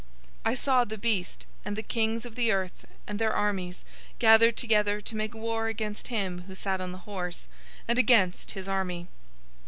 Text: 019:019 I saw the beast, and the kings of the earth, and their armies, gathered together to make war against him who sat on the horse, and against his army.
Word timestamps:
019:019 0.47 0.51
I 0.51 0.53
saw 0.55 0.83
the 0.83 0.97
beast, 0.97 1.45
and 1.63 1.75
the 1.75 1.83
kings 1.83 2.25
of 2.25 2.33
the 2.33 2.51
earth, 2.51 2.87
and 3.05 3.19
their 3.19 3.31
armies, 3.31 3.85
gathered 4.17 4.57
together 4.57 4.99
to 4.99 5.15
make 5.15 5.35
war 5.35 5.67
against 5.67 6.07
him 6.07 6.45
who 6.47 6.55
sat 6.55 6.81
on 6.81 6.91
the 6.91 6.97
horse, 7.05 7.47
and 7.87 7.99
against 7.99 8.53
his 8.53 8.67
army. 8.67 9.09